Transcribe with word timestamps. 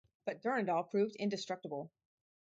But 0.25 0.41
Durendal 0.41 0.85
proved 0.89 1.15
indestructible. 1.17 1.91